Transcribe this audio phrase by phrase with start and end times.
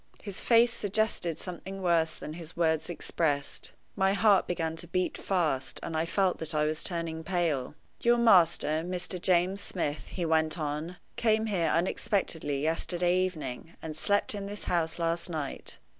[0.23, 3.71] His face suggested something worse than his words expressed.
[3.95, 7.75] My heart began to beat fast, and I felt that I was turning pale.
[7.99, 9.21] "Your master, Mr.
[9.21, 14.97] James Smith," he went on, "came here unexpectedly yesterday evening, and slept in this house
[14.97, 15.77] last night.